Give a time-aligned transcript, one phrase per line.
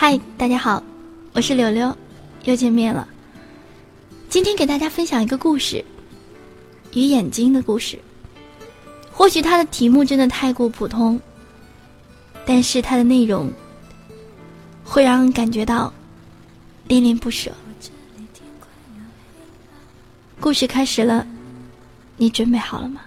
[0.00, 0.80] 嗨，大家好，
[1.32, 1.98] 我是柳柳，
[2.44, 3.08] 又见面了。
[4.28, 5.84] 今天给大家分享一个故事，
[6.92, 7.98] 鱼眼睛的故事。
[9.10, 11.20] 或许它的题目真的太过普通，
[12.46, 13.50] 但是它的内容
[14.84, 15.92] 会让人感觉到
[16.86, 17.50] 恋恋不舍。
[20.38, 21.26] 故事开始了，
[22.16, 23.00] 你准备好了吗？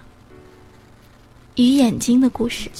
[1.54, 2.70] 鱼眼睛的故事。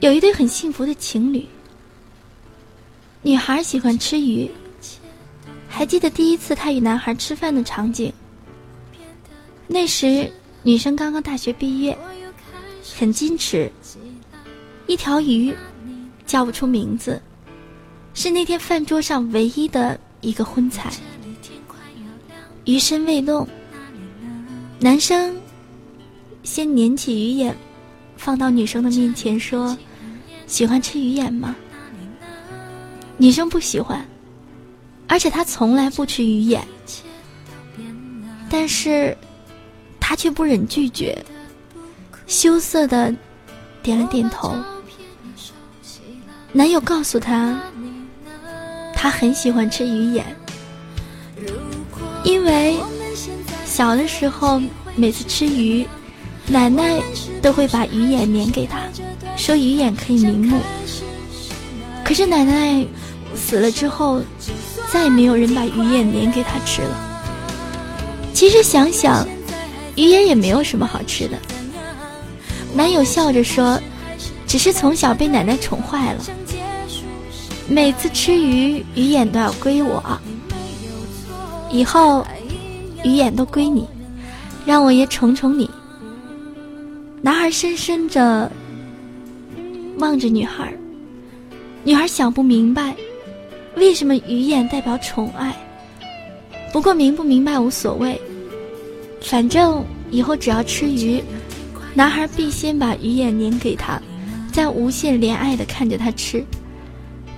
[0.00, 1.46] 有一对很幸福的情侣，
[3.22, 4.50] 女孩喜欢吃鱼。
[5.68, 8.12] 还记得第一次她与男孩吃饭的场景。
[9.66, 10.30] 那时
[10.62, 11.96] 女生刚刚大学毕业，
[12.98, 13.70] 很矜持。
[14.86, 15.54] 一条鱼，
[16.26, 17.20] 叫不出名字，
[18.14, 20.92] 是那天饭桌上唯一的一个荤菜。
[22.64, 23.48] 鱼身未动，
[24.78, 25.34] 男生
[26.42, 27.56] 先捻起鱼眼，
[28.16, 29.76] 放到女生的面前说。
[30.46, 31.56] 喜欢吃鱼眼吗？
[33.16, 34.06] 女生不喜欢，
[35.08, 36.64] 而且她从来不吃鱼眼。
[38.48, 39.18] 但是，
[39.98, 41.20] 她却不忍拒绝，
[42.28, 43.12] 羞涩的
[43.82, 44.54] 点了点头。
[46.52, 47.60] 男友告诉她，
[48.94, 50.24] 他很喜欢吃鱼眼，
[52.22, 52.78] 因为
[53.64, 54.62] 小的时候
[54.94, 55.84] 每次吃鱼，
[56.48, 57.00] 奶奶
[57.42, 58.80] 都会把鱼眼粘给他。
[59.36, 60.58] 说鱼眼可以明目，
[62.02, 62.86] 可是奶奶
[63.34, 64.22] 死了之后，
[64.90, 66.96] 再也没有人把鱼眼粘给他吃了。
[68.32, 69.26] 其实想想，
[69.94, 71.36] 鱼眼也没有什么好吃的。
[72.74, 73.80] 男友笑着说
[74.46, 76.24] ：“只是从小被奶奶宠坏了，
[77.68, 80.02] 每次吃鱼，鱼眼都要归我。
[81.70, 82.26] 以后，
[83.02, 83.86] 鱼眼都归你，
[84.64, 85.68] 让我也宠宠你。”
[87.22, 88.50] 男孩深深着。
[89.98, 90.70] 望着女孩，
[91.82, 92.94] 女孩想不明白，
[93.76, 95.56] 为什么鱼眼代表宠爱。
[96.70, 98.20] 不过明不明白无所谓，
[99.22, 101.22] 反正以后只要吃鱼，
[101.94, 103.98] 男孩必先把鱼眼粘给她，
[104.52, 106.44] 再无限怜爱的看着她吃。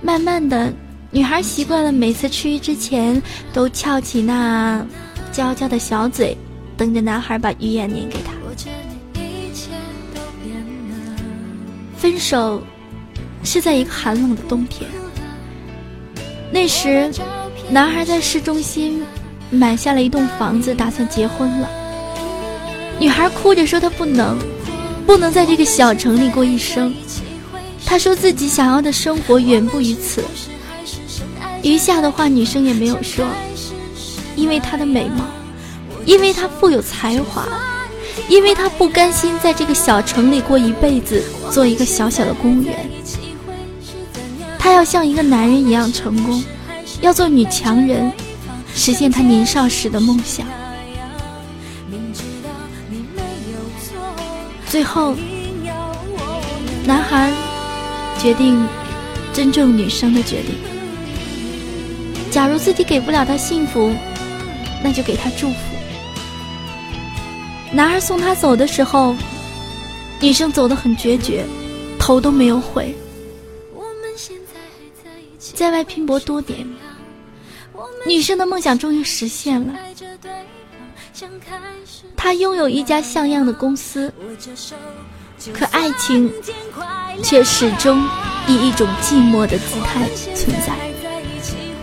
[0.01, 0.73] 慢慢的，
[1.11, 3.21] 女孩习惯了每次吃鱼之前
[3.53, 4.85] 都翘起那
[5.31, 6.35] 娇娇的小嘴，
[6.75, 8.33] 等着男孩把鱼眼粘给她。
[11.99, 12.63] 分手
[13.43, 14.89] 是在一个寒冷的冬天。
[16.51, 17.11] 那时，
[17.69, 19.03] 男孩在市中心
[19.49, 21.69] 买下了一栋房子，打算结婚了。
[22.99, 24.37] 女孩哭着说：“她不能，
[25.05, 26.93] 不能在这个小城里过一生。”
[27.85, 30.23] 她说自己想要的生活远不于此。
[31.63, 33.27] 余下的话，女生也没有说，
[34.35, 35.25] 因为她的美貌，
[36.05, 37.47] 因为她富有才华。
[38.29, 42.87] 因为他不甘心在这个小城里过一辈子，做一个小小的公务员。
[44.59, 46.43] 他要像一个男人一样成功，
[47.01, 48.11] 要做女强人，
[48.75, 50.45] 实现他年少时的梦想。
[54.69, 55.15] 最后，
[56.85, 57.31] 男孩
[58.21, 58.63] 决定
[59.33, 60.55] 尊重女生的决定。
[62.29, 63.91] 假如自己给不了她幸福，
[64.83, 65.55] 那就给她祝福。
[67.71, 69.15] 男孩送她走的时候，
[70.19, 71.45] 女生走得很决绝，
[71.99, 72.95] 头都没有回。
[75.53, 76.67] 在外拼搏多年，
[78.07, 79.73] 女生的梦想终于实现了。
[82.17, 84.11] 她拥有一家像样的公司，
[85.53, 86.31] 可爱情
[87.23, 88.03] 却始终
[88.47, 90.73] 以一种寂寞的姿态存在。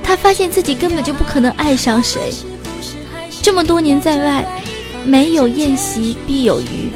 [0.02, 2.32] 她发现自己根本就不可能爱上谁。
[3.42, 4.55] 这么多年在外。
[5.06, 6.90] 没有宴席必有鱼，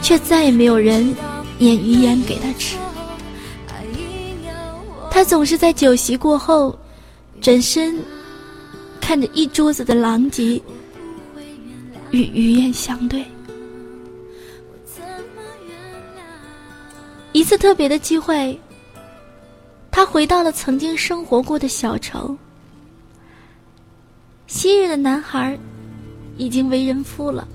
[0.00, 1.14] 却再也没有人
[1.58, 2.76] 演鱼眼给他吃。
[5.10, 6.78] 他总是在酒席过后，
[7.40, 7.98] 转身
[9.00, 10.62] 看着一桌子的狼藉，
[12.10, 13.24] 与鱼眼相对。
[17.32, 18.56] 一次特别的机会，
[19.90, 22.38] 他回到了曾经生活过的小城。
[24.46, 25.58] 昔日的男孩。
[26.36, 27.46] 已经为人夫了，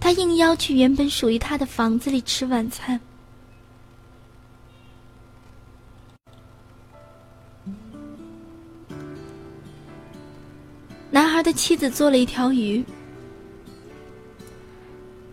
[0.00, 3.00] 他应邀去原本属于他的房子里吃晚餐。
[11.10, 12.84] 男孩的妻子做了一条鱼，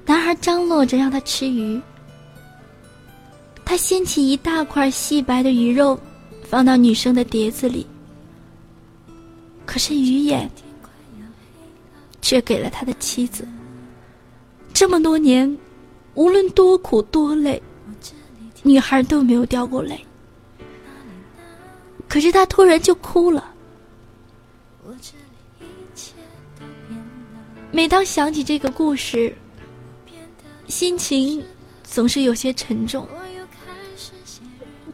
[0.06, 1.82] 男孩张罗着让他吃鱼。
[3.66, 6.00] 他掀起一大块细白的鱼肉，
[6.44, 7.86] 放到女生的碟子里。
[9.66, 10.50] 可是鱼眼。
[12.24, 13.46] 却给了他的妻子。
[14.74, 15.58] 这么多年，
[16.16, 17.62] 无论多苦多累，
[18.64, 20.04] 女孩都没有掉过泪。
[22.08, 23.54] 可是她突然就哭了。
[27.72, 29.36] 每当想起这个故事，
[30.68, 31.44] 心情
[31.84, 33.08] 总是有些沉重。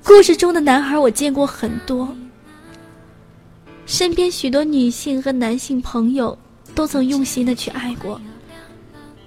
[0.04, 2.16] 故事中的男孩我见过很多，
[3.86, 6.38] 身边许多女性和男性朋友
[6.76, 8.20] 都曾用心的去爱过，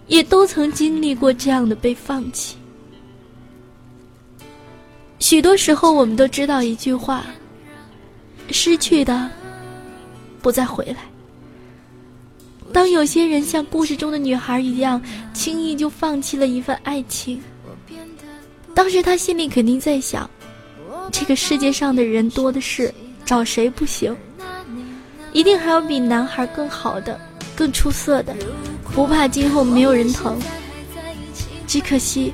[0.07, 2.57] 也都曾经历过这样的被放弃。
[5.19, 7.25] 许多时候，我们都知道一句话：
[8.51, 9.31] 失去的
[10.41, 10.97] 不再回来。
[12.73, 15.01] 当有些人像故事中的女孩一样，
[15.35, 17.41] 轻易就放弃了一份爱情，
[18.75, 20.29] 当时他心里肯定在想。
[21.11, 22.93] 这个世界上的人多的是，
[23.25, 24.17] 找谁不行？
[25.33, 27.21] 一定还有比男孩更好的、
[27.63, 28.35] 更出色的，
[28.93, 30.37] 不怕今后没有人疼。
[31.65, 32.33] 只可惜，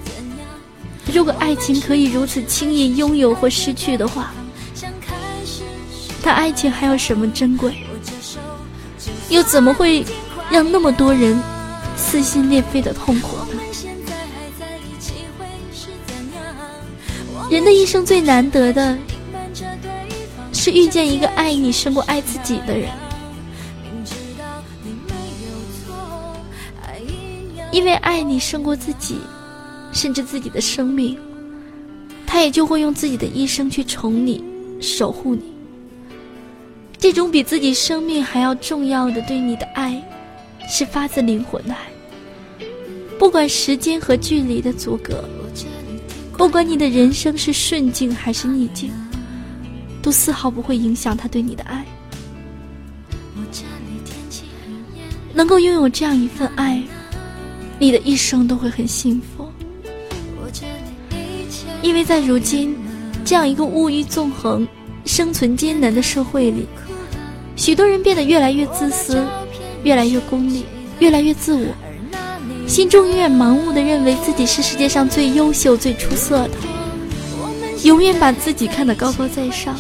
[1.13, 4.33] 如果爱情可以如此轻易拥有或失去的话，
[6.25, 7.85] 那爱情还有什么珍贵？
[9.29, 10.03] 又怎么会
[10.51, 11.39] 让那么多人
[11.95, 13.61] 撕心裂肺的痛苦呢？
[17.51, 18.97] 人的一生最难得的，
[20.55, 22.89] 是遇见一个爱你胜过爱自己的人。
[27.71, 29.19] 因为爱你胜过自己，
[29.93, 31.19] 甚至自己的生命，
[32.27, 34.43] 他也就会用自己的一生去宠你、
[34.81, 35.43] 守护你。
[36.99, 40.03] 这种比自己生命还要重要的对你的爱，
[40.69, 42.67] 是发自灵魂的爱，
[43.19, 45.23] 不管时间和距离的阻隔。
[46.37, 48.93] 不管你的人生是顺境还是逆境，
[50.01, 51.85] 都丝毫不会影响他对你的爱。
[55.35, 56.83] 能够拥有这样一份爱，
[57.79, 59.51] 你的一生都会很幸福。
[61.81, 62.77] 因为在如今
[63.25, 64.67] 这样一个物欲纵横、
[65.05, 66.67] 生存艰难的社会里，
[67.57, 69.25] 许多人变得越来越自私，
[69.85, 70.65] 越来越功利，
[70.99, 71.67] 越来越自我。
[72.67, 76.51] 心中永远盲目的认为自己是世界上最优秀、最出色的，
[77.85, 79.75] 永远把自己看得高高在上。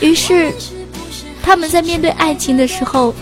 [0.00, 0.52] 于是，
[1.42, 3.14] 他们在面对爱情的时候，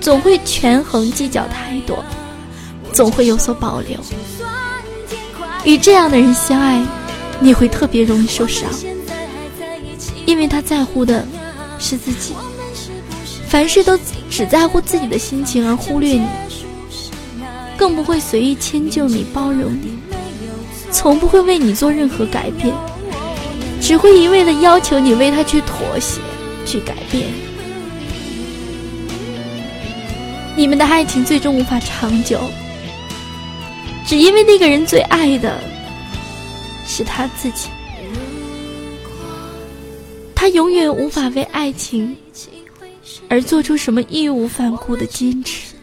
[0.00, 2.04] 总会权衡计较太多，
[2.96, 4.00] 总会有所保留。
[5.64, 6.82] 与这样的人相爱，
[7.40, 8.70] 你会特别容易受伤，
[10.24, 11.22] 因为他在乎的
[11.78, 12.32] 是自己，
[13.46, 13.98] 凡事都
[14.30, 16.26] 只在乎自己的心情，而忽略你。
[17.76, 19.98] 更不会随意迁就你、包容你，
[20.90, 22.74] 从不会为你做任何改变，
[23.78, 26.18] 只会一味的要求你为他去妥协、
[26.64, 27.28] 去改变。
[30.56, 32.40] 你们的爱情最终无法长久，
[34.06, 35.58] 只因为那个人最爱的
[36.86, 37.68] 是他自己，
[40.32, 42.16] 他永远无法为爱情
[43.28, 45.74] 而做出什么义无反顾的坚持。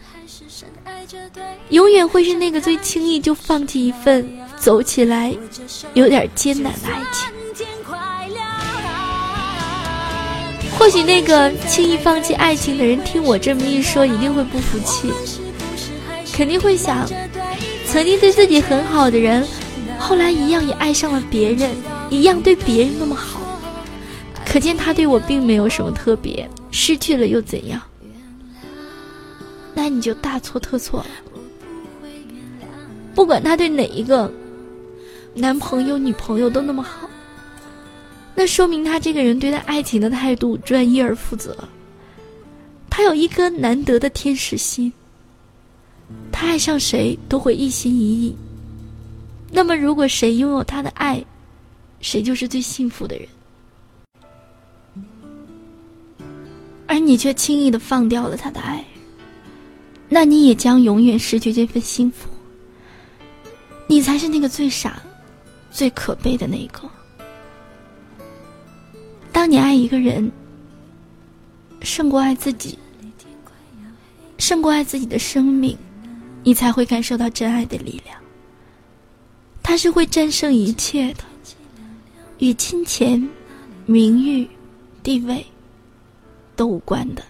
[1.68, 5.34] 永远会是那个最轻易就放弃一份走起来
[5.92, 7.28] 有点艰难的爱情。
[10.78, 15.12] 或许那个轻易放弃爱情的人，听我这么一说，一定会不服气，
[16.32, 17.06] 肯定会想：
[17.94, 19.46] 曾经对自己很好的人，
[20.00, 21.70] 后来一样也爱上了别人，
[22.10, 23.40] 一样对别人那么好，
[24.44, 27.80] 可见他对我并没有什么特别，失去了又怎样？
[29.74, 31.06] 那你就大错特错了。
[33.14, 34.28] 不管他对哪一个
[35.32, 37.08] 男朋友、女朋友都那么好，
[38.34, 41.56] 那说明他这个人对待爱情的态度专一而负责。
[42.90, 44.92] 他有一颗难得的天使心，
[46.36, 48.34] 他爱上谁都会一心一意。
[49.52, 51.24] 那么，如果谁拥有他的爱，
[52.00, 53.28] 谁就是最幸福的人。
[56.88, 58.84] 而你却轻易的放掉了他的爱，
[60.08, 62.28] 那你也将永远失去这份幸福。
[63.86, 65.00] 你才是那个最傻、
[65.70, 66.82] 最可悲的那一个。
[69.30, 70.30] 当你爱一个人，
[71.82, 72.76] 胜过爱自己，
[74.38, 75.76] 胜过爱自己的生命，
[76.44, 78.16] 你才会感受到真爱的力量。
[79.62, 81.24] 它是会战胜一切的，
[82.38, 83.28] 与金钱、
[83.86, 84.48] 名誉、
[85.02, 85.44] 地位
[86.54, 87.24] 都无关的。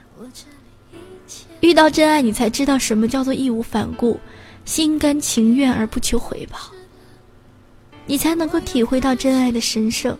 [1.61, 4.21] 遇到真爱，你才知道什么叫做义无反顾。
[4.65, 6.59] 心甘情愿而不求回报，
[8.07, 10.19] 你才能够体会到真爱的神圣。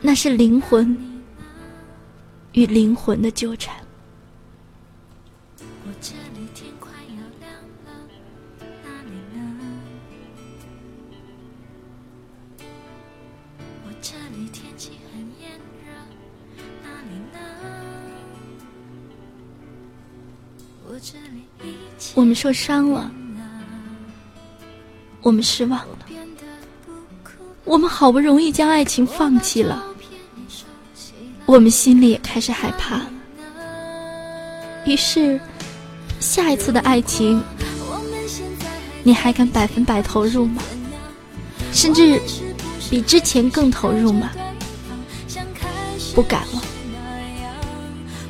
[0.00, 0.96] 那是灵魂
[2.52, 3.74] 与灵魂的纠缠。
[22.14, 23.10] 我们受伤了，
[25.22, 25.98] 我们失望了，
[27.64, 29.84] 我们好不容易将爱情放弃了，
[31.46, 33.10] 我们心里也开始害怕了。
[34.84, 35.40] 于是，
[36.18, 37.42] 下一次的爱情，
[39.02, 40.62] 你还敢百分百投入吗？
[41.72, 42.20] 甚至
[42.88, 44.30] 比之前更投入吗？
[46.14, 46.62] 不敢了，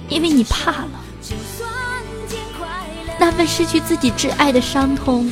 [0.09, 0.91] 因为你怕了。
[3.21, 5.31] 那份失去自己挚爱的伤痛，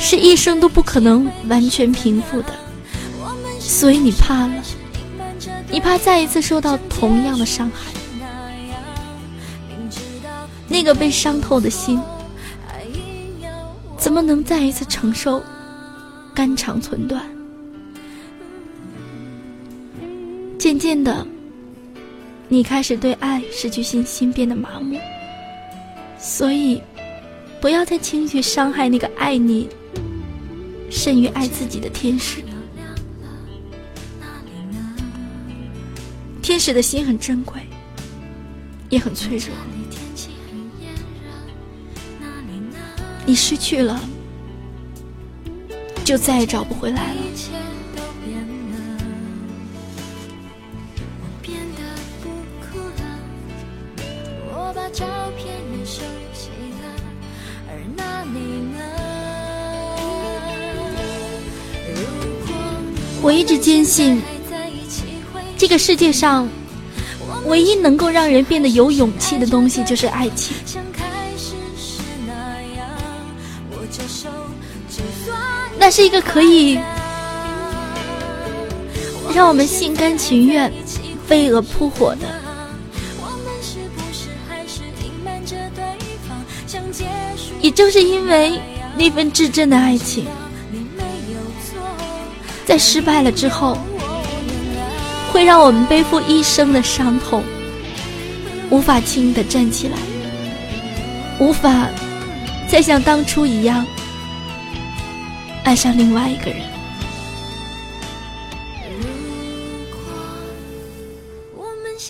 [0.00, 2.52] 是一生都不可能完全平复的，
[3.60, 4.54] 所以你怕了，
[5.70, 7.92] 你怕再一次受到同样的伤害。
[10.66, 12.00] 那个被伤透的心，
[13.96, 15.40] 怎么能再一次承受
[16.34, 17.22] 肝肠寸断？
[20.58, 21.24] 渐渐的，
[22.48, 24.98] 你开始对爱失去信心，变得麻木。
[26.22, 26.80] 所以，
[27.60, 29.68] 不要再轻易去伤害那个爱你
[30.88, 32.42] 甚于爱自己的天使。
[36.40, 37.60] 天使的心很珍贵，
[38.88, 39.48] 也很脆弱。
[43.26, 44.00] 你失去了，
[46.04, 47.61] 就再也找不回来了。
[63.22, 64.20] 我一直坚信，
[65.56, 66.48] 这个世界上
[67.46, 70.56] 唯一能够让人变得有勇气的东西就是爱情。
[75.78, 76.80] 那是一个可以
[79.32, 80.72] 让我们心甘情愿、
[81.26, 82.26] 飞蛾扑火的。
[87.60, 88.60] 也正是因为
[88.96, 90.26] 那份至真的爱情。
[92.64, 93.76] 在失败了之后，
[95.32, 97.42] 会让我们背负一生的伤痛，
[98.70, 99.96] 无法轻易的站起来，
[101.38, 101.88] 无法
[102.68, 103.84] 再像当初一样
[105.64, 106.60] 爱上另外一个人。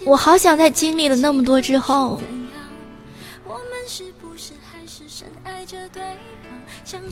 [0.04, 2.20] 我好想在经历了那么多之后，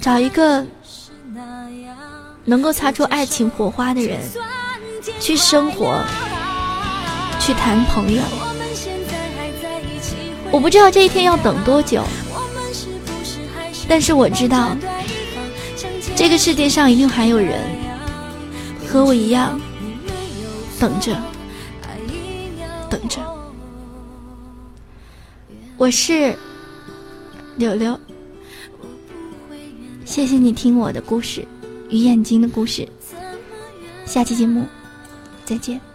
[0.00, 0.66] 找一个。
[2.44, 4.18] 能够擦出爱情火花的人，
[5.20, 6.02] 去生活，
[7.38, 8.22] 去谈朋友。
[10.50, 12.02] 我不知道这一天要等多久，
[13.88, 14.76] 但是我知道，
[16.16, 17.60] 这个世界上一定还有人
[18.88, 19.60] 和我一样
[20.78, 21.16] 等着，
[22.88, 23.20] 等着。
[25.76, 26.36] 我是
[27.56, 27.98] 柳柳，
[30.04, 31.46] 谢谢你听我的故事。
[31.90, 32.88] 于眼睛的故事，
[34.06, 34.64] 下期节目
[35.44, 35.89] 再见。